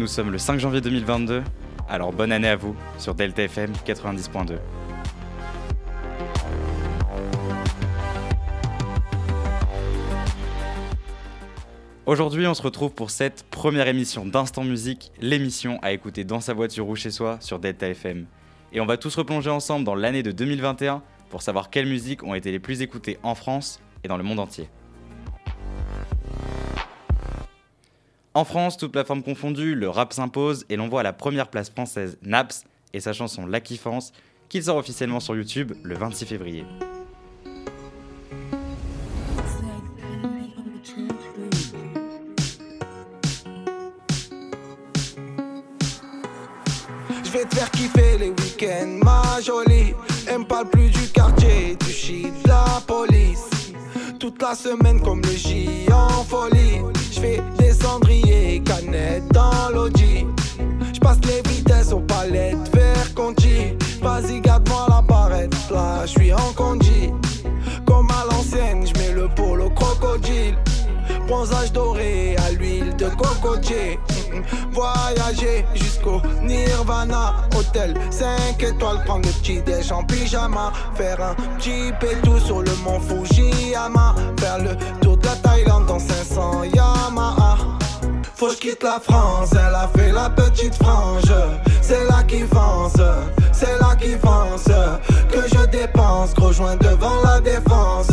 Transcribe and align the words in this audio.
Nous 0.00 0.06
sommes 0.06 0.30
le 0.30 0.38
5 0.38 0.58
janvier 0.58 0.80
2022, 0.80 1.42
alors 1.86 2.10
bonne 2.10 2.32
année 2.32 2.48
à 2.48 2.56
vous 2.56 2.74
sur 2.96 3.14
Delta 3.14 3.42
FM 3.42 3.70
90.2. 3.84 4.56
Aujourd'hui, 12.06 12.46
on 12.46 12.54
se 12.54 12.62
retrouve 12.62 12.94
pour 12.94 13.10
cette 13.10 13.42
première 13.50 13.88
émission 13.88 14.24
d'Instant 14.24 14.64
Musique, 14.64 15.12
l'émission 15.20 15.78
à 15.82 15.92
écouter 15.92 16.24
dans 16.24 16.40
sa 16.40 16.54
voiture 16.54 16.88
ou 16.88 16.96
chez 16.96 17.10
soi 17.10 17.36
sur 17.42 17.58
Delta 17.58 17.86
FM. 17.86 18.24
Et 18.72 18.80
on 18.80 18.86
va 18.86 18.96
tous 18.96 19.14
replonger 19.14 19.50
ensemble 19.50 19.84
dans 19.84 19.94
l'année 19.94 20.22
de 20.22 20.32
2021 20.32 21.02
pour 21.28 21.42
savoir 21.42 21.68
quelles 21.68 21.86
musiques 21.86 22.24
ont 22.24 22.34
été 22.34 22.50
les 22.52 22.58
plus 22.58 22.80
écoutées 22.80 23.18
en 23.22 23.34
France 23.34 23.82
et 24.02 24.08
dans 24.08 24.16
le 24.16 24.22
monde 24.22 24.40
entier. 24.40 24.70
En 28.32 28.44
France, 28.44 28.76
toute 28.76 28.92
plateforme 28.92 29.24
confondue, 29.24 29.74
le 29.74 29.88
rap 29.88 30.12
s'impose 30.12 30.64
et 30.68 30.76
l'on 30.76 30.88
voit 30.88 31.00
à 31.00 31.02
la 31.02 31.12
première 31.12 31.48
place 31.48 31.68
française 31.68 32.16
Naps 32.22 32.64
et 32.92 33.00
sa 33.00 33.12
chanson 33.12 33.44
La 33.44 33.60
Kiffance 33.60 34.12
qui 34.48 34.62
sort 34.62 34.76
officiellement 34.76 35.18
sur 35.18 35.34
YouTube 35.34 35.72
le 35.82 35.96
26 35.96 36.26
février. 36.26 36.64
Je 47.24 47.30
vais 47.32 47.44
te 47.44 47.54
faire 47.56 47.70
kiffer 47.72 48.18
les 48.18 48.30
week-ends, 48.30 48.98
ma 49.02 49.40
jolie. 49.40 49.94
Aime 50.28 50.46
pas 50.46 50.64
plus 50.64 50.90
du 50.90 51.08
quartier, 51.08 51.76
du 51.76 51.90
shit, 51.90 52.32
de 52.44 52.48
la 52.48 52.80
police. 52.86 53.72
Toute 54.20 54.40
la 54.40 54.54
semaine 54.54 55.00
comme 55.00 55.20
le 55.22 55.30
J 55.30 55.88
en 55.92 56.22
folie. 56.22 56.80
Je 57.12 57.20
fais 57.20 57.42
des 57.80 57.86
cendriers, 57.86 58.62
canettes 58.64 59.28
dans 59.32 59.70
l'audi. 59.72 60.26
Je 60.92 61.00
passe 61.00 61.18
les 61.26 61.42
vitesses 61.48 61.92
aux 61.92 62.00
palettes, 62.00 62.74
vers 62.74 63.14
Conti. 63.14 63.76
Vas-y, 64.02 64.40
garde-moi 64.40 64.86
la 64.88 65.02
barrette, 65.02 65.54
là, 65.70 66.02
je 66.06 66.10
suis 66.10 66.32
en 66.32 66.52
condi. 66.54 67.10
Comme 67.84 68.08
à 68.10 68.24
l'ancienne, 68.30 68.86
je 68.86 68.98
mets 68.98 69.12
le 69.12 69.28
polo 69.28 69.70
crocodile. 69.70 70.56
Bronzage 71.26 71.72
doré 71.72 72.36
à 72.38 72.50
l'huile 72.52 72.96
de 72.96 73.08
cocotier. 73.08 73.98
Voyager 74.72 75.64
jusqu'au 75.74 76.20
Nirvana. 76.42 77.34
Hôtel 77.56 77.94
5 78.10 78.62
étoiles, 78.62 79.04
prendre 79.04 79.26
le 79.26 79.32
petit 79.34 79.60
déj 79.62 79.92
en 79.92 80.04
pyjama. 80.04 80.72
Faire 80.94 81.20
un 81.22 81.34
petit 81.34 81.92
pétou 82.00 82.38
sur 82.40 82.62
le 82.62 82.74
mont 82.84 83.00
Fujiyama. 83.00 84.14
Faire 84.38 84.58
le 84.58 84.76
tour 85.00 85.16
de 85.16 85.26
la 85.26 85.36
Thaïlande 85.36 85.86
dans 85.86 85.98
500 85.98 86.64
Yamaha. 86.74 87.39
Faut 88.40 88.46
que 88.46 88.54
quitte 88.54 88.82
la 88.82 88.98
France, 88.98 89.50
elle 89.52 89.74
a 89.74 89.86
fait 89.94 90.12
la 90.12 90.30
petite 90.30 90.74
frange. 90.76 91.30
C'est 91.82 92.02
là 92.08 92.22
qui 92.26 92.38
fonce, 92.38 92.96
c'est 93.52 93.78
là 93.78 93.94
qui 94.00 94.12
fonce. 94.12 94.64
Que 95.30 95.46
je 95.46 95.66
dépense, 95.66 96.32
gros 96.32 96.50
joint 96.50 96.76
devant 96.76 97.20
la 97.22 97.38
défense. 97.42 98.10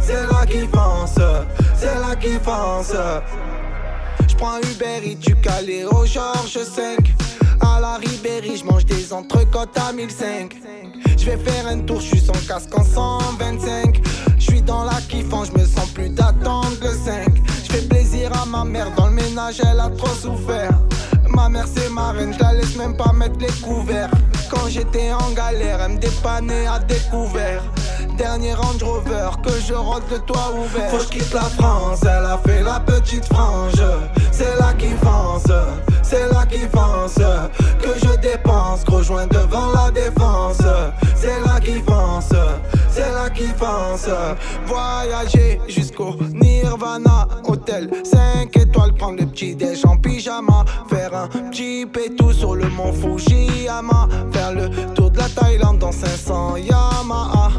C'est 0.00 0.26
là 0.32 0.46
qui 0.46 0.60
fonce, 0.60 1.20
c'est 1.74 1.94
là 1.94 2.16
qui 2.18 2.38
fonce. 2.42 2.96
J'prends 4.26 4.56
Uber 4.60 5.10
et 5.10 5.16
tu 5.16 5.34
calé 5.34 5.84
au 5.84 6.06
Georges 6.06 6.64
5. 6.64 7.12
À 7.60 7.78
la 7.78 7.96
Ribéry, 7.96 8.56
j'mange 8.56 8.86
des 8.86 9.12
entrecôtes 9.12 9.76
à 9.76 9.92
1005. 9.92 10.56
J'vais 11.18 11.36
faire 11.36 11.66
un 11.66 11.80
tour, 11.80 12.00
j'suis 12.00 12.20
sans 12.20 12.46
casque 12.48 12.74
en 12.78 12.82
125. 12.82 14.00
J'suis 14.38 14.62
dans 14.62 14.84
la 14.84 15.02
kiffance, 15.02 15.48
j'me 15.54 15.66
sens 15.66 15.90
plus 15.90 16.08
d'attendre 16.08 16.78
le 16.80 16.92
5. 16.92 17.42
J'fais 17.76 17.88
plaisir 17.88 18.30
à 18.42 18.46
ma 18.46 18.64
mère, 18.64 18.90
dans 18.96 19.08
le 19.08 19.12
ménage 19.12 19.60
elle 19.60 19.80
a 19.80 19.90
trop 19.90 20.08
souffert. 20.08 20.72
Ma 21.28 21.50
mère 21.50 21.66
c'est 21.66 21.90
ma 21.90 22.12
reine, 22.12 22.32
j'la 22.32 22.54
laisse 22.54 22.74
même 22.76 22.96
pas 22.96 23.12
mettre 23.12 23.38
les 23.38 23.52
couverts. 23.60 24.10
Quand 24.50 24.66
j'étais 24.66 25.12
en 25.12 25.30
galère, 25.32 25.80
elle 25.82 25.92
me 25.92 25.98
dépannait 25.98 26.66
à 26.66 26.78
découvert. 26.78 27.62
Dernier 28.16 28.54
Range 28.54 28.82
Rover 28.82 29.28
que 29.44 29.50
je 29.68 29.74
rentre 29.74 30.06
le 30.10 30.20
toit 30.20 30.54
ouvert. 30.56 30.88
Faut 30.88 30.96
que 30.96 31.02
je 31.02 31.08
quitte 31.08 31.34
la 31.34 31.42
France, 31.42 32.00
elle 32.02 32.24
a 32.24 32.40
fait 32.46 32.62
la 32.62 32.80
petite 32.80 33.26
frange. 33.26 33.82
C'est 34.32 34.58
là 34.58 34.72
qui 34.78 34.88
fonce, 35.02 35.52
c'est 36.02 36.32
là 36.32 36.46
qui 36.46 36.60
fonce. 36.60 37.22
Que 37.82 37.90
je 38.02 38.16
dépense, 38.20 38.84
gros 38.84 39.02
joint 39.02 39.26
devant 39.26 39.70
la 39.74 39.90
défense. 39.90 40.62
C'est 41.14 41.40
là 41.40 41.60
qui 41.60 41.82
fonce, 41.82 42.32
c'est 42.96 43.12
là 43.12 43.28
qui 43.28 43.46
fonce. 43.48 44.08
Voyager 44.66 45.60
jusqu'au 45.68 46.14
Nirvana, 46.32 47.28
hôtel 47.44 47.90
5 48.02 48.56
étoiles, 48.56 48.94
prendre 48.94 49.20
le 49.20 49.26
petit 49.26 49.54
déj 49.54 49.84
en 49.84 49.96
pyjama. 49.96 50.64
Faire 50.88 51.14
un 51.14 51.28
petit 51.28 51.84
pétou 51.84 52.32
sur 52.32 52.54
le 52.54 52.68
mont 52.70 52.92
Fujiyama. 52.92 54.08
Faire 54.32 54.52
le 54.52 54.70
tour 54.94 55.10
de 55.10 55.18
la 55.18 55.28
Thaïlande 55.28 55.78
dans 55.78 55.92
500 55.92 56.56
Yamaha. 56.56 57.50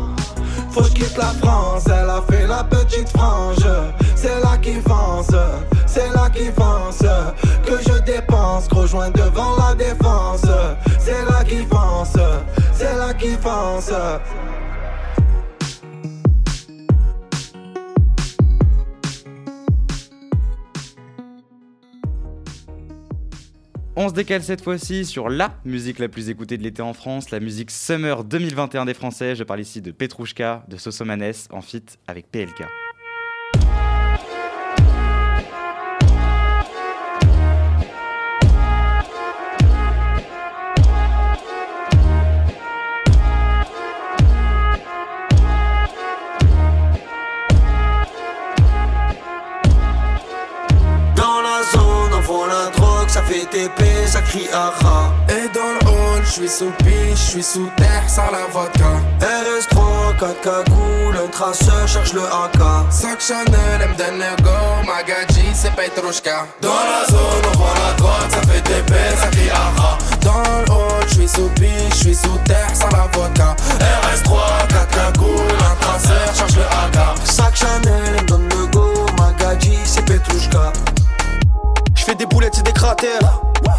Faut 0.71 0.81
que 0.81 0.89
quitte 0.89 1.17
la 1.17 1.33
France, 1.41 1.85
elle 1.85 2.09
a 2.09 2.21
fait 2.29 2.47
la 2.47 2.63
petite 2.63 3.09
frange. 3.09 3.67
C'est 4.15 4.39
là 4.41 4.57
qui 4.59 4.73
fonce, 4.73 5.35
c'est 5.85 6.11
là 6.15 6.29
qui 6.31 6.45
fonce. 6.45 7.05
Que 7.63 7.77
je 7.83 7.99
dépense, 8.03 8.67
gros 8.69 8.87
joint 8.87 9.11
devant 9.11 9.55
la 9.57 9.75
défense. 9.75 10.45
C'est 10.99 11.25
là 11.25 11.43
qui 11.43 11.63
fonce, 11.65 12.17
c'est 12.73 12.95
là 12.95 13.13
qui 13.13 13.35
fonce. 13.35 13.91
On 23.99 24.09
se 24.09 24.13
décale 24.13 24.43
cette 24.43 24.61
fois-ci 24.61 25.05
sur 25.05 25.27
la 25.27 25.55
musique 25.65 25.97
la 25.97 26.07
plus 26.07 26.29
écoutée 26.29 26.55
de 26.59 26.61
l'été 26.61 26.83
en 26.83 26.93
France, 26.93 27.31
la 27.31 27.39
musique 27.39 27.71
Summer 27.71 28.23
2021 28.23 28.85
des 28.85 28.93
Français. 28.93 29.33
Je 29.33 29.43
parle 29.43 29.59
ici 29.59 29.81
de 29.81 29.89
Petrouchka, 29.89 30.63
de 30.67 30.77
Sosomanes, 30.77 31.33
en 31.49 31.61
feat 31.61 31.97
avec 32.05 32.29
PLK. 32.29 32.61
Drogue, 53.45 54.07
ça 54.07 54.21
crie 54.21 54.47
aha. 54.53 55.13
Et 55.29 55.47
dans 55.53 55.73
le 55.81 55.91
hall, 55.91 56.23
je 56.25 56.31
suis 56.31 56.49
sous 56.49 56.71
piche, 56.79 57.15
je 57.15 57.31
suis 57.31 57.43
sous 57.43 57.69
terre, 57.77 58.03
sans 58.07 58.31
la 58.31 58.45
vodka. 58.51 58.91
RS3, 59.21 60.19
4 60.19 60.41
cagoules, 60.41 61.17
un 61.23 61.27
traceur 61.29 61.87
cherche 61.87 62.13
le 62.13 62.21
AK. 62.21 62.91
Sac 62.91 63.19
Chanel, 63.21 63.81
elle 63.81 63.95
Magadji, 64.85 65.45
c'est 65.53 65.71
Petrushka. 65.75 66.47
Dans 66.61 66.69
la 66.69 67.05
zone, 67.09 67.45
on 67.53 67.57
vend 67.57 67.73
la 67.85 67.93
drogue, 67.93 68.29
ça 68.29 68.41
fait 68.41 68.61
TP, 68.61 68.93
ça 69.21 69.27
crie 69.27 69.49
aha. 69.49 69.97
Dans 70.21 70.43
le 70.65 70.71
hall, 70.71 71.05
je 71.07 71.13
suis 71.13 71.27
sous 71.27 71.49
piche, 71.55 71.69
je 71.91 71.95
suis 71.95 72.15
sous 72.15 72.37
terre, 72.45 72.71
sans 72.73 72.89
la 72.89 73.07
vodka. 73.13 73.46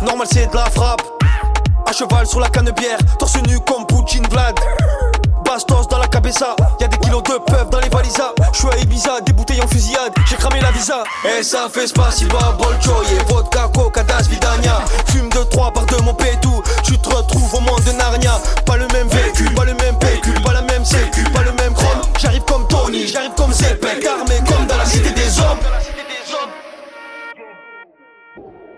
Normal, 0.02 0.26
c'est 0.30 0.46
de 0.46 0.54
la 0.54 0.66
frappe. 0.70 1.02
À 1.86 1.92
cheval 1.92 2.26
sur 2.26 2.38
la 2.38 2.48
canne 2.48 2.70
bière, 2.70 2.98
torse 3.18 3.36
nu 3.48 3.58
comme 3.60 3.84
Poutine 3.86 4.26
Vlad. 4.30 4.54
Bastos 5.44 5.88
dans 5.88 5.98
la 5.98 6.06
cabeza, 6.06 6.54
y'a 6.78 6.86
des 6.86 6.98
kilos 6.98 7.22
de 7.24 7.38
peuf 7.38 7.68
dans 7.70 7.80
les 7.80 7.88
valisas. 7.88 8.32
J'suis 8.52 8.68
à 8.68 8.76
Ibiza, 8.76 9.20
des 9.22 9.32
bouteilles 9.32 9.60
en 9.62 9.66
fusillade, 9.66 10.12
j'ai 10.28 10.36
cramé 10.36 10.60
la 10.60 10.70
visa. 10.70 11.02
Et 11.24 11.42
ça 11.42 11.68
fait 11.72 11.88
spasiba, 11.88 12.56
bolcho, 12.58 13.02
et 13.10 13.32
vodka, 13.32 13.68
coca, 13.74 14.04
das, 14.04 14.28
vidania. 14.28 14.78
Fume 15.06 15.28
de 15.30 15.42
trois 15.50 15.72
par 15.72 15.86
de 15.86 15.96
mon 16.02 16.14
pétou, 16.14 16.62
tu 16.84 16.96
te 16.98 17.08
retrouves 17.08 17.54
au 17.54 17.60
monde 17.60 17.82
de 17.84 17.92
Narnia. 17.92 18.38
Pas 18.66 18.76
le 18.76 18.86
même 18.92 19.08
véhicule, 19.08 19.52
pas 19.54 19.64
le 19.64 19.74
même 19.74 19.98
pécule, 19.98 20.40
pas 20.42 20.52
la 20.52 20.62
même 20.62 20.84
sécu, 20.84 21.24
pas 21.32 21.42
le 21.42 21.52
même 21.52 21.74
chrome. 21.74 22.02
J'arrive 22.20 22.44
comme 22.44 22.68
Tony, 22.68 23.06
j'arrive 23.08 23.32
comme 23.36 23.52
Zepek, 23.52 24.06
armé 24.06 24.36
comme 24.46 24.66
dans 24.66 24.76
la 24.76 24.84
cité 24.84 25.10
des 25.10 25.40
hommes. 25.40 25.58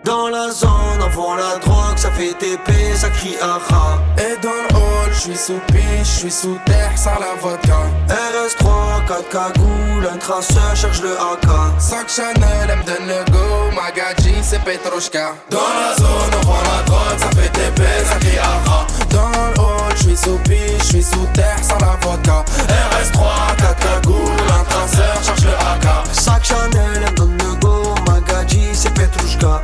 Dans 0.03 0.29
la 0.29 0.51
zone, 0.51 0.71
on 1.05 1.09
vend 1.11 1.35
la 1.35 1.59
drogue, 1.59 1.97
ça 1.97 2.11
fait 2.13 2.33
TP, 2.33 2.73
ça 2.97 3.11
crie 3.11 3.37
aha. 3.43 3.99
Et 4.17 4.35
dans 4.41 4.49
le 4.49 4.75
hall, 4.75 5.13
je 5.13 5.21
suis 5.21 5.37
sous 5.37 5.61
piche, 5.67 6.05
je 6.05 6.19
suis 6.21 6.31
sous 6.31 6.59
terre, 6.65 6.93
sans 6.97 7.19
la 7.21 7.35
vodka. 7.39 7.83
RS3, 8.09 9.07
4 9.07 9.29
cagoules, 9.29 10.09
un 10.11 10.17
traceur 10.17 10.75
cherche 10.75 11.03
le 11.03 11.13
AK. 11.13 11.79
Sac 11.79 12.09
Chanel, 12.09 12.71
elle 12.71 12.79
me 12.79 12.85
donne 12.85 13.07
le 13.09 13.31
go, 13.31 13.77
Magadji, 13.77 14.35
c'est 14.43 14.63
Petrushka. 14.65 15.35
Dans 15.51 15.59
la 15.59 15.95
zone, 15.95 16.33
on 16.43 16.47
vend 16.47 16.63
la 16.63 16.83
drogue, 16.85 17.19
ça 17.19 17.29
fait 17.39 17.51
TP, 17.51 17.83
ça 18.09 18.17
crie 18.21 18.39
aha. 18.39 18.87
Dans 19.11 19.29
le 19.29 19.61
hall, 19.61 19.93
je 19.97 20.03
suis 20.05 20.17
sous 20.17 20.39
piche, 20.49 20.79
je 20.79 20.85
suis 20.85 21.03
sous 21.03 21.27
terre, 21.35 21.59
sans 21.63 21.79
la 21.79 21.99
vodka. 22.01 22.43
RS3, 22.57 23.57
4 23.59 23.77
cagoules, 23.77 24.17
un 24.49 24.65
traceur 24.65 25.25
cherche 25.27 25.43
le 25.43 25.53
AK. 25.53 26.07
Sac 26.13 26.43
Chanel, 26.43 26.73
elle 26.95 27.13
me 27.13 27.17
donne 27.17 27.37
le 27.37 27.55
go, 27.61 27.95
Magadji, 28.07 28.71
c'est 28.73 28.95
Petrushka. 28.95 29.61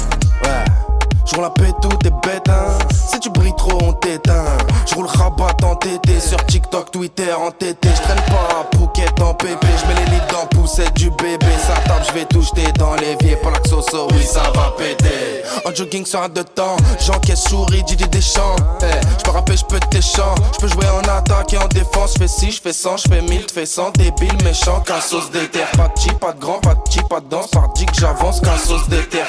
Ouais, 1.36 1.42
je 1.42 3.28
roule 3.28 3.44
la 3.44 3.52
trop, 3.52 3.78
on 3.82 3.92
t'éteint. 3.92 4.44
J'roule 4.86 5.06
rabat 5.06 5.56
en 5.64 5.74
TT 5.76 6.20
sur 6.20 6.44
TikTok, 6.46 6.90
Twitter 6.90 7.32
en 7.32 7.50
TT. 7.50 7.88
J'traîne 7.94 8.20
pas 8.28 8.60
à 8.60 8.76
Phuket 8.76 9.20
en 9.20 9.34
pépé. 9.34 9.66
J'mets 9.82 9.94
les 10.04 10.10
lits 10.12 10.22
dans 10.30 10.46
poussette 10.46 10.94
du 10.94 11.10
bébé. 11.10 11.46
Ça 11.66 11.74
tape, 11.86 12.06
j'vais 12.08 12.24
tout 12.24 12.42
jeter 12.42 12.72
dans 12.78 12.94
l'évier. 12.94 13.36
Pour 13.36 13.50
la 13.50 13.62
soso, 13.68 14.08
oui, 14.12 14.22
ça 14.22 14.44
va 14.54 14.74
péter. 14.78 15.42
En 15.64 15.74
jogging 15.74 16.06
sur 16.06 16.22
un 16.22 16.28
de 16.28 16.42
temps, 16.42 16.76
j'encaisse 17.00 17.44
souris, 17.44 17.82
Didi 17.82 18.08
Deschamps. 18.08 18.56
Hey, 18.80 18.92
eh, 18.94 19.06
j'peux 19.18 19.32
rapper, 19.32 19.56
j'peux 19.56 19.80
tes 19.90 20.00
chants. 20.00 20.34
J'peux 20.54 20.68
jouer 20.68 20.86
en 20.88 21.00
attaque 21.08 21.52
et 21.52 21.58
en 21.58 21.68
défense. 21.68 22.14
J'fais 22.16 22.28
6, 22.28 22.52
j'fais 22.52 22.72
100, 22.72 22.96
j'fais 22.98 23.20
1000, 23.20 23.46
j'fais 23.48 23.66
100. 23.66 23.90
Débile, 23.90 24.42
méchant, 24.44 24.80
qu'un 24.80 25.00
sauce 25.00 25.30
d'éther. 25.30 25.66
Pas 25.76 25.88
de 25.88 25.92
petit, 25.92 26.12
pas 26.12 26.32
de 26.32 26.40
grand, 26.40 26.60
pas 26.60 26.74
de 26.74 27.08
pas 27.08 27.20
de 27.20 27.28
danse. 27.28 27.48
Par 27.48 27.68
dit 27.74 27.86
que 27.86 27.94
j'avance, 27.94 28.40
qu'un 28.40 28.56
sauce 28.56 28.88
d'éther. 28.88 29.26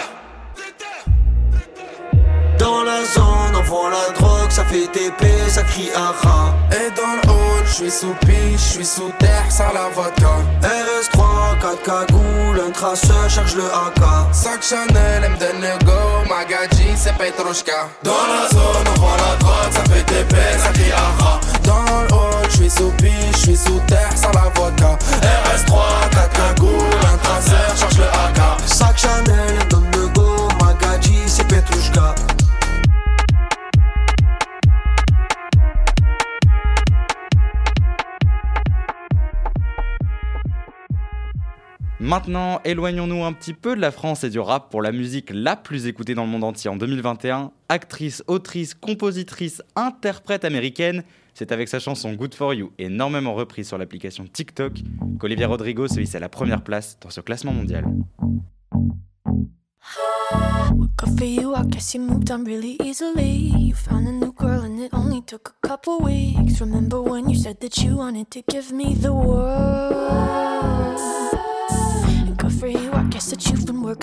Dans 2.87 2.93
la 2.93 3.05
zone, 3.05 3.53
on 3.53 3.63
vend 3.63 3.89
la 3.89 4.13
drogue, 4.13 4.49
ça 4.49 4.63
fait 4.63 4.87
TP, 4.87 5.27
ça 5.49 5.61
crie 5.63 5.89
rat. 5.93 6.55
Et 6.71 6.89
dans 6.95 7.15
le 7.21 7.29
hall, 7.29 7.65
j'suis 7.65 7.91
sous 7.91 8.15
je 8.25 8.57
j'suis 8.57 8.85
sous 8.85 9.11
terre, 9.19 9.43
sans 9.49 9.73
la 9.73 9.89
vodka. 9.89 10.37
RS3, 10.61 11.59
4 11.59 11.83
cagoules, 11.83 12.61
un 12.65 12.71
traceur, 12.71 13.29
charge 13.29 13.55
le 13.55 13.65
AK. 13.65 14.33
Sac 14.33 14.63
Chanel, 14.63 15.21
elle 15.21 15.31
me 15.31 15.37
donne 15.37 15.59
le 15.59 15.85
go, 15.85 15.99
Magadji, 16.29 16.95
c'est 16.95 17.13
Petrushka. 17.17 17.89
Dans 18.03 18.13
la 18.13 18.47
zone, 18.49 18.87
on 18.95 18.99
vend 19.01 19.17
la 19.17 19.35
drogue, 19.35 19.56
Maintenant, 42.27 42.59
éloignons-nous 42.65 43.23
un 43.23 43.31
petit 43.31 43.53
peu 43.53 43.73
de 43.73 43.79
la 43.79 43.89
France 43.89 44.25
et 44.25 44.29
du 44.29 44.37
rap 44.37 44.69
pour 44.69 44.81
la 44.81 44.91
musique 44.91 45.29
la 45.33 45.55
plus 45.55 45.87
écoutée 45.87 46.13
dans 46.13 46.25
le 46.25 46.29
monde 46.29 46.43
entier 46.43 46.69
en 46.69 46.75
2021. 46.75 47.53
Actrice, 47.69 48.21
autrice, 48.27 48.73
compositrice, 48.73 49.61
interprète 49.77 50.43
américaine, 50.43 51.05
c'est 51.33 51.53
avec 51.53 51.69
sa 51.69 51.79
chanson 51.79 52.11
Good 52.11 52.35
For 52.35 52.53
You, 52.53 52.73
énormément 52.79 53.33
reprise 53.33 53.69
sur 53.69 53.77
l'application 53.77 54.25
TikTok, 54.25 54.73
qu'Olivia 55.21 55.47
Rodrigo 55.47 55.87
se 55.87 56.01
hisse 56.01 56.15
à 56.15 56.19
la 56.19 56.27
première 56.27 56.65
place 56.65 56.97
dans 56.99 57.09
ce 57.09 57.21
classement 57.21 57.53
mondial. 57.53 57.85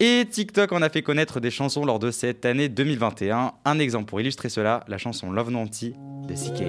Et 0.00 0.26
TikTok 0.30 0.72
en 0.72 0.82
a 0.82 0.88
fait 0.88 1.02
connaître 1.02 1.40
des 1.40 1.50
chansons 1.50 1.84
lors 1.84 1.98
de 1.98 2.10
cette 2.10 2.44
année 2.44 2.68
2021. 2.68 3.52
Un 3.64 3.78
exemple 3.78 4.06
pour 4.06 4.20
illustrer 4.20 4.48
cela, 4.48 4.84
la 4.88 4.98
chanson 4.98 5.30
Love 5.30 5.50
Nanti 5.50 5.94
de 6.26 6.34
CK. 6.34 6.64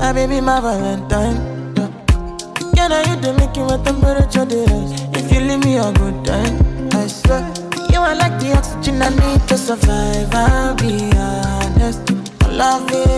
My 0.00 0.14
baby, 0.14 0.40
my 0.40 0.58
Valentine. 0.60 1.36
Can 2.74 2.92
I 2.92 3.02
hit 3.04 3.20
the 3.20 3.34
making 3.34 3.68
temperature? 3.84 4.46
If 5.18 5.30
you 5.30 5.40
leave 5.40 5.62
me 5.64 5.76
a 5.76 5.92
good 5.92 6.24
time, 6.24 6.88
I 6.94 7.06
swear. 7.06 7.57
You 7.98 8.04
are 8.04 8.14
like 8.14 8.38
the 8.38 8.52
oxygen 8.56 9.02
I 9.02 9.08
need 9.08 9.48
to 9.48 9.58
survive. 9.58 10.32
I'll 10.32 10.76
be 10.76 11.10
honest. 11.16 12.08
Loving 12.48 13.17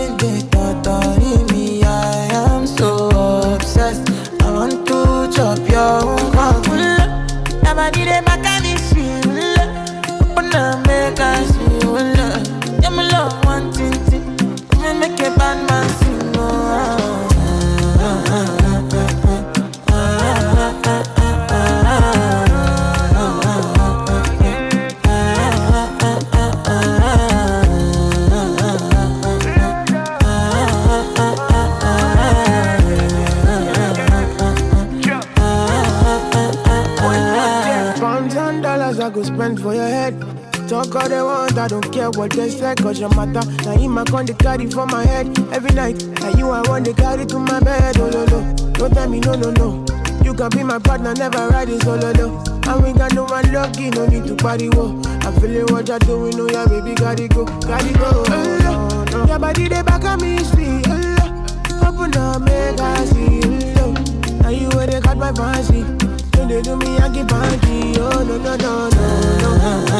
spend 39.23 39.61
for 39.61 39.73
your 39.73 39.87
head. 39.87 40.19
Talk 40.67 40.95
all 40.95 41.09
they 41.09 41.21
want, 41.21 41.57
I 41.57 41.67
don't 41.67 41.91
care 41.91 42.09
what 42.11 42.31
they 42.31 42.49
say, 42.49 42.75
cause 42.75 42.99
your 42.99 43.09
matter. 43.15 43.45
Now 43.63 43.73
in 43.73 43.91
my 43.91 44.03
con, 44.05 44.25
they 44.25 44.33
carry 44.33 44.69
for 44.69 44.85
my 44.85 45.03
head 45.05 45.27
every 45.51 45.71
night. 45.71 46.03
Now 46.21 46.29
you, 46.37 46.49
I 46.49 46.61
want, 46.67 46.85
they 46.85 46.93
carry 46.93 47.25
to 47.25 47.39
my 47.39 47.59
bed, 47.59 47.97
oh, 47.97 48.09
no, 48.09 48.25
no. 48.25 48.55
Don't 48.73 48.93
tell 48.93 49.09
me 49.09 49.19
no, 49.19 49.33
no, 49.33 49.51
no. 49.51 49.85
You 50.23 50.33
can 50.33 50.49
be 50.49 50.63
my 50.63 50.79
partner, 50.79 51.13
never 51.13 51.49
ride 51.49 51.69
it 51.69 51.85
oh, 51.85 51.99
solo, 51.99 52.11
no. 52.13 52.43
And 52.71 52.83
we 52.83 52.93
got 52.93 53.13
no 53.13 53.25
one 53.25 53.51
lucky, 53.51 53.89
no 53.89 54.05
need 54.05 54.25
to 54.27 54.35
party, 54.35 54.69
whoa. 54.69 55.01
I'm 55.21 55.33
feeling 55.41 55.65
what 55.73 55.87
you're 55.87 55.99
doing, 55.99 56.39
oh, 56.39 56.49
yeah, 56.49 56.65
baby, 56.65 56.95
gotta 56.95 57.27
go, 57.27 57.45
gotta 57.45 57.93
go. 57.93 58.23
Oh, 58.27 58.59
no. 58.63 59.17
Oh, 59.19 59.27
your 59.27 59.39
body, 59.39 59.67
they 59.67 59.81
back 59.81 60.03
on 60.03 60.21
me, 60.21 60.37
sweet, 60.43 60.85
oh, 60.87 61.87
Open 61.87 62.15
up, 62.17 62.41
make 62.41 62.79
I 62.79 63.05
see, 63.05 63.73
oh, 63.81 63.93
Now 64.41 64.49
you 64.49 64.69
where 64.69 64.87
they 64.87 64.99
got 65.01 65.17
my 65.17 65.33
fancy. 65.33 66.00
When 66.41 66.49
they 66.49 66.61
do 66.63 66.75
me, 66.75 66.97
I 66.97 67.07
get 67.07 67.27
panty, 67.27 67.95
oh, 67.99 68.23
no, 68.23 68.35
no, 68.35 68.55
no, 68.55 68.89
no, 68.89 69.19
no. 69.37 69.91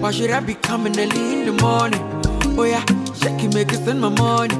Why 0.00 0.10
should 0.10 0.30
I 0.32 0.40
be 0.40 0.54
coming 0.54 0.98
early 0.98 1.34
in 1.34 1.46
the 1.46 1.52
morning? 1.62 2.00
Oh 2.58 2.64
yeah, 2.64 2.84
shake 3.14 3.44
it, 3.44 3.54
make 3.54 3.72
it 3.72 3.84
send 3.84 4.00
my 4.00 4.08
money. 4.08 4.59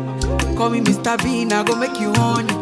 Call 0.70 0.78
me 0.78 0.84
Mr. 0.84 1.18
Bean, 1.24 1.52
I 1.52 1.64
go 1.64 1.74
make 1.74 1.98
you 1.98 2.12
honey. 2.14 2.54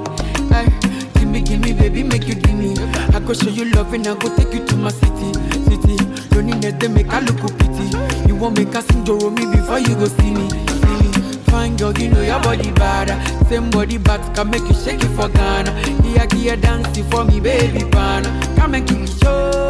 Hey, 0.48 0.64
give 1.12 1.28
me, 1.28 1.42
give 1.42 1.60
me, 1.60 1.74
baby, 1.74 2.02
make 2.02 2.26
you 2.26 2.36
give 2.36 2.54
me. 2.54 2.74
I 3.14 3.20
go 3.20 3.34
show 3.34 3.50
you 3.50 3.66
love 3.72 3.92
and 3.92 4.06
I 4.06 4.14
go 4.14 4.34
take 4.34 4.54
you 4.54 4.64
to 4.64 4.76
my 4.76 4.88
city, 4.90 5.34
city. 5.68 5.96
Need 6.42 6.80
to 6.80 6.88
make 6.88 7.08
I 7.10 7.20
look 7.20 7.36
pity. 7.58 8.26
You 8.26 8.34
won't 8.34 8.56
make 8.56 8.72
sing 8.72 9.04
Joro 9.04 9.28
me 9.28 9.44
before 9.44 9.78
you 9.78 9.94
go 9.94 10.06
see 10.06 10.30
me, 10.32 10.48
see 10.48 10.96
me. 11.02 11.36
Fine 11.52 11.76
girl, 11.76 11.92
you 11.98 12.08
know 12.08 12.22
your 12.22 12.40
body 12.40 12.72
bad. 12.72 13.10
Same 13.46 13.68
body 13.68 13.98
but 13.98 14.22
can 14.34 14.48
make 14.48 14.62
you 14.62 14.72
shake 14.72 15.04
it 15.04 15.14
for 15.14 15.28
Ghana. 15.28 15.70
Here, 16.04 16.26
here, 16.32 16.56
dancing 16.56 17.04
for 17.10 17.26
me, 17.26 17.40
baby, 17.40 17.84
pan. 17.90 18.24
Come 18.56 18.74
and 18.74 18.88
give 18.88 18.98
me 18.98 19.06
show. 19.06 19.67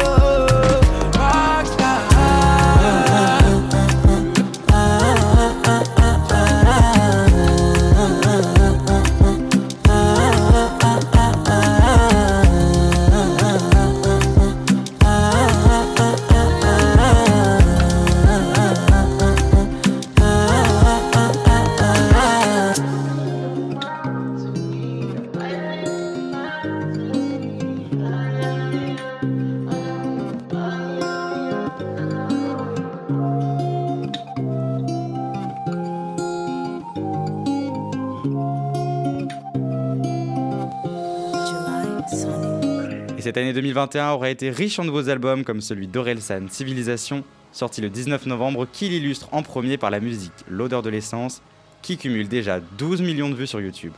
Cette 43.29 43.37
année 43.37 43.53
2021 43.53 44.13
aura 44.13 44.31
été 44.31 44.49
riche 44.49 44.79
en 44.79 44.85
nouveaux 44.85 45.07
albums 45.07 45.43
comme 45.43 45.61
celui 45.61 45.85
d'Orelsan 45.85 46.47
Civilisation, 46.49 47.23
sorti 47.51 47.79
le 47.79 47.91
19 47.91 48.25
novembre, 48.25 48.65
qui 48.73 48.89
l'illustre 48.89 49.29
en 49.31 49.43
premier 49.43 49.77
par 49.77 49.91
la 49.91 49.99
musique 49.99 50.33
L'odeur 50.49 50.81
de 50.81 50.89
l'essence, 50.89 51.43
qui 51.83 51.99
cumule 51.99 52.27
déjà 52.27 52.59
12 52.59 53.03
millions 53.03 53.29
de 53.29 53.35
vues 53.35 53.45
sur 53.45 53.61
YouTube. 53.61 53.93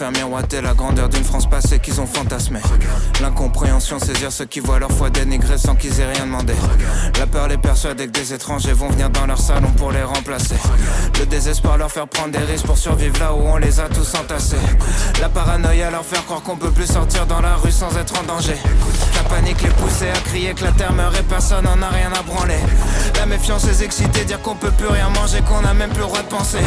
Faire 0.00 0.12
miroiter 0.12 0.62
la 0.62 0.72
grandeur 0.72 1.10
d'une 1.10 1.24
France 1.24 1.46
passée 1.46 1.78
qu'ils 1.78 2.00
ont 2.00 2.06
fantasmé. 2.06 2.58
L'incompréhension, 3.20 3.98
saisir 3.98 4.32
ceux 4.32 4.46
qui 4.46 4.58
voient 4.58 4.78
leur 4.78 4.90
foi 4.90 5.10
dénigrée 5.10 5.58
sans 5.58 5.74
qu'ils 5.74 6.00
aient 6.00 6.10
rien 6.10 6.24
demandé. 6.24 6.54
La 7.18 7.26
peur 7.26 7.48
les 7.48 7.58
persuade 7.58 7.98
que 7.98 8.04
des 8.06 8.32
étrangers 8.32 8.72
vont 8.72 8.88
venir 8.88 9.10
dans 9.10 9.26
leur 9.26 9.36
salon 9.36 9.70
pour 9.76 9.92
les 9.92 10.02
remplacer. 10.02 10.54
Le 11.18 11.26
désespoir 11.26 11.76
leur 11.76 11.92
faire 11.92 12.08
prendre 12.08 12.30
des 12.30 12.38
risques 12.50 12.64
pour 12.64 12.78
survivre 12.78 13.18
là 13.20 13.34
où 13.34 13.40
on 13.40 13.58
les 13.58 13.78
a 13.78 13.90
tous 13.90 14.14
entassés. 14.14 14.56
La 15.20 15.28
paranoïa 15.28 15.90
leur 15.90 16.06
faire 16.06 16.24
croire 16.24 16.40
qu'on 16.40 16.56
peut 16.56 16.70
plus 16.70 16.86
sortir 16.86 17.26
dans 17.26 17.42
la 17.42 17.56
rue 17.56 17.72
sans 17.72 17.94
être 17.98 18.18
en 18.18 18.22
danger. 18.22 18.56
Panique 19.30 19.62
les 19.62 19.70
pousser 19.70 20.10
à 20.10 20.20
crier 20.28 20.54
que 20.54 20.64
la 20.64 20.72
terre 20.72 20.92
meurt 20.92 21.16
personne 21.22 21.64
n'en 21.64 21.80
a 21.80 21.88
rien 21.88 22.10
à 22.12 22.22
branler. 22.22 22.58
La 23.16 23.26
méfiance 23.26 23.64
les 23.64 23.84
exciter, 23.84 24.24
dire 24.24 24.42
qu'on 24.42 24.56
peut 24.56 24.72
plus 24.72 24.88
rien 24.88 25.08
manger, 25.10 25.40
qu'on 25.42 25.64
a 25.64 25.72
même 25.72 25.90
plus 25.90 26.00
le 26.00 26.06
droit 26.06 26.22
de 26.22 26.28
penser. 26.28 26.64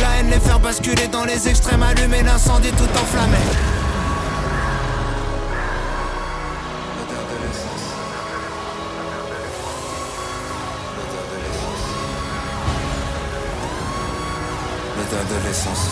La 0.00 0.18
haine 0.18 0.30
les 0.30 0.38
faire 0.38 0.60
basculer 0.60 1.08
dans 1.08 1.24
les 1.24 1.48
extrêmes, 1.48 1.82
allumer 1.82 2.22
l'incendie 2.22 2.70
tout 2.72 2.84
enflammé. 3.02 3.38
L'odeur 14.98 15.24
de 15.24 15.48
l'essence. 15.48 15.91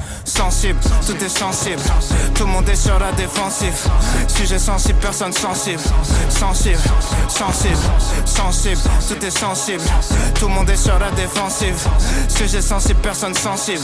sensible, 0.31 0.79
tout 1.05 1.23
est 1.23 1.29
sensible. 1.29 1.81
Tout 2.33 2.45
le 2.45 2.51
monde 2.51 2.69
est 2.69 2.75
sur 2.75 2.97
la 2.97 3.11
défensive. 3.11 3.73
Sujet 4.27 4.57
sensible, 4.57 4.99
personne 4.99 5.33
sensible. 5.33 5.81
Sensible, 6.29 6.79
sensible, 7.27 7.77
sensible, 8.25 8.81
tout 9.07 9.25
est 9.25 9.37
sensible. 9.37 9.83
Tout 10.39 10.47
le 10.47 10.53
monde 10.53 10.69
est 10.69 10.77
sur 10.77 10.97
la 10.97 11.11
défensive. 11.11 11.75
Sujet 12.29 12.61
sensible, 12.61 12.99
personne 13.01 13.33
sensible. 13.33 13.83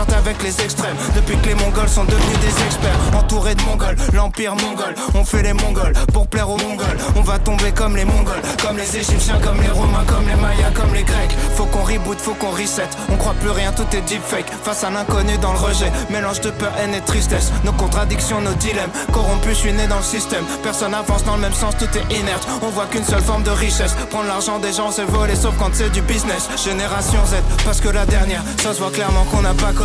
avec 0.00 0.42
les 0.42 0.60
extrêmes. 0.60 0.96
Depuis 1.14 1.36
que 1.38 1.48
les 1.48 1.54
mongols 1.54 1.88
sont 1.88 2.04
devenus 2.04 2.38
des 2.40 2.64
experts. 2.64 2.98
Entourés 3.16 3.54
de 3.54 3.62
mongols, 3.62 3.96
l'empire 4.12 4.54
mongol. 4.56 4.94
On 5.14 5.24
fait 5.24 5.42
les 5.42 5.52
mongols 5.52 5.92
pour 6.12 6.26
plaire 6.26 6.50
aux 6.50 6.58
mongols. 6.58 6.98
On 7.16 7.20
va 7.20 7.38
tomber 7.38 7.72
comme 7.72 7.96
les 7.96 8.04
mongols, 8.04 8.42
comme 8.60 8.76
les 8.76 8.96
égyptiens, 8.96 9.38
comme 9.40 9.60
les 9.60 9.68
romains, 9.68 10.04
comme 10.06 10.26
les 10.26 10.34
mayas, 10.34 10.70
comme 10.74 10.92
les 10.94 11.04
grecs. 11.04 11.36
Faut 11.56 11.66
qu'on 11.66 11.82
reboot, 11.82 12.18
faut 12.18 12.34
qu'on 12.34 12.50
reset. 12.50 12.88
On 13.12 13.16
croit 13.16 13.34
plus 13.34 13.50
rien, 13.50 13.72
tout 13.72 13.86
est 13.92 14.00
deepfake. 14.02 14.50
Face 14.64 14.84
à 14.84 14.90
l'inconnu 14.90 15.38
dans 15.38 15.52
le 15.52 15.58
rejet. 15.58 15.92
Mélange 16.10 16.40
de 16.40 16.50
peur, 16.50 16.72
haine 16.78 16.94
et 16.94 17.00
tristesse. 17.00 17.52
Nos 17.64 17.72
contradictions, 17.72 18.40
nos 18.40 18.54
dilemmes. 18.54 18.90
Corrompus, 19.12 19.50
je 19.50 19.60
suis 19.60 19.72
né 19.72 19.86
dans 19.86 19.98
le 19.98 20.02
système. 20.02 20.44
Personne 20.62 20.94
avance 20.94 21.24
dans 21.24 21.36
le 21.36 21.42
même 21.42 21.54
sens, 21.54 21.74
tout 21.78 21.88
est 21.96 22.14
inerte. 22.14 22.46
On 22.62 22.70
voit 22.70 22.86
qu'une 22.86 23.04
seule 23.04 23.22
forme 23.22 23.44
de 23.44 23.50
richesse. 23.50 23.94
Prendre 24.10 24.26
l'argent 24.26 24.58
des 24.58 24.72
gens, 24.72 24.90
c'est 24.90 25.04
voler, 25.04 25.36
sauf 25.36 25.54
quand 25.58 25.70
c'est 25.72 25.90
du 25.90 26.02
business. 26.02 26.48
Génération 26.64 27.20
Z, 27.26 27.36
parce 27.64 27.80
que 27.80 27.88
la 27.88 28.06
dernière, 28.06 28.42
ça 28.62 28.74
se 28.74 28.80
voit 28.80 28.90
clairement 28.90 29.24
qu'on 29.30 29.42
n'a 29.42 29.54
pas 29.54 29.72
connu 29.72 29.83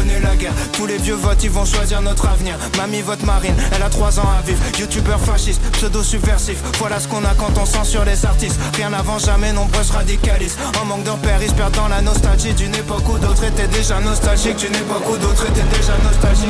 Tous 0.74 0.86
les 0.86 0.98
vieux 0.98 1.16
votes, 1.16 1.44
ils 1.44 1.50
vont 1.50 1.66
choisir 1.66 2.02
notre 2.02 2.28
avenir. 2.28 2.56
Mamie 2.78 3.02
vote 3.02 3.24
marine, 3.24 3.56
elle 3.76 3.84
a 3.84 3.90
3 3.90 4.20
ans 4.20 4.30
à 4.38 4.42
vivre. 4.42 4.60
Youtubeur 4.80 5.20
fasciste, 5.20 5.62
pseudo 5.74 6.04
subversif. 6.04 6.58
Voilà 6.78 7.00
ce 7.00 7.08
qu'on 7.08 7.24
a 7.26 7.34
quand 7.38 7.58
on 7.62 7.66
censure 7.66 8.06
les 8.06 8.26
artistes. 8.26 8.60
Rien 8.76 8.94
avant 8.94 9.20
jamais, 9.20 9.52
nombreuses 9.52 9.92
radicalistes. 9.92 10.58
En 10.82 10.86
manque 10.86 11.04
de 11.04 11.10
repères, 11.10 11.42
ils 11.42 11.50
se 11.50 11.54
perdent 11.54 11.76
dans 11.76 11.90
la 11.90 12.02
nostalgie 12.02 12.54
d'une 12.54 12.76
époque 12.76 13.08
où 13.10 13.18
d'autres 13.18 13.44
étaient 13.44 13.68
déjà 13.68 14.00
nostalgiques. 14.00 14.58
D'une 14.58 14.76
époque 14.76 15.10
où 15.10 15.18
d'autres 15.18 15.46
étaient 15.48 15.78
déjà 15.78 15.94
nostalgiques. 16.04 16.50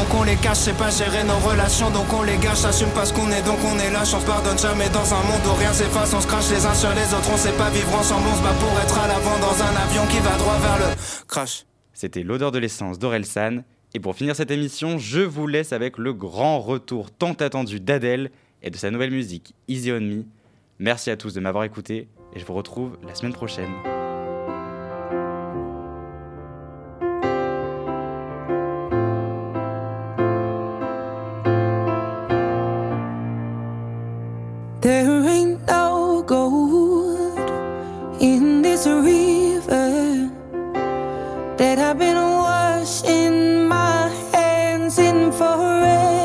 donc 0.00 0.14
on 0.14 0.22
les 0.22 0.36
cache. 0.36 0.58
C'est 0.58 0.76
pas 0.76 0.90
gérer 0.90 1.24
nos 1.24 1.38
relations, 1.38 1.90
donc 1.90 2.12
on 2.12 2.22
les 2.22 2.38
gâche. 2.38 2.64
Assume 2.64 2.90
pas 2.90 3.04
ce 3.04 3.12
qu'on 3.12 3.30
est, 3.30 3.42
donc 3.42 3.58
on 3.64 3.78
est 3.78 3.90
lâche. 3.90 4.14
On 4.14 4.20
se 4.20 4.26
pardonne 4.26 4.58
jamais 4.58 4.88
dans 4.88 5.14
un 5.14 5.22
monde 5.22 5.44
où 5.46 5.54
rien 5.54 5.72
s'efface. 5.72 6.14
On 6.14 6.20
se 6.20 6.26
crache 6.26 6.50
les 6.50 6.64
uns 6.64 6.74
sur 6.74 6.90
les 6.90 7.14
autres, 7.14 7.30
on 7.32 7.36
sait 7.36 7.52
pas 7.52 7.70
vivre 7.70 7.94
ensemble. 7.94 8.26
On 8.32 8.36
se 8.36 8.42
bat 8.42 8.54
pour 8.54 8.80
être 8.80 8.98
à 8.98 9.06
l'avant 9.06 9.38
dans 9.38 9.62
un 9.62 9.76
avion 9.76 10.06
qui 10.06 10.18
va 10.20 10.36
droit 10.36 10.58
vers 10.58 10.78
le 10.78 11.26
crash. 11.26 11.64
C'était 11.92 12.22
l'odeur 12.22 12.50
de 12.50 12.58
l'essence 12.58 12.98
d'Orelsan. 12.98 13.62
Et 13.92 14.00
pour 14.00 14.14
finir 14.14 14.36
cette 14.36 14.50
émission, 14.50 14.98
je 14.98 15.20
vous 15.20 15.46
laisse 15.46 15.72
avec 15.72 15.98
le 15.98 16.12
grand 16.12 16.60
retour 16.60 17.10
tant 17.10 17.32
attendu 17.32 17.80
d'Adèle 17.80 18.30
et 18.62 18.70
de 18.70 18.76
sa 18.76 18.90
nouvelle 18.90 19.10
musique 19.10 19.54
Easy 19.68 19.90
on 19.90 20.00
Me. 20.00 20.24
Merci 20.78 21.10
à 21.10 21.16
tous 21.16 21.34
de 21.34 21.40
m'avoir 21.40 21.64
écouté 21.64 22.08
et 22.34 22.38
je 22.38 22.44
vous 22.44 22.54
retrouve 22.54 22.96
la 23.06 23.14
semaine 23.14 23.32
prochaine. 23.32 23.99
forever 45.32 46.19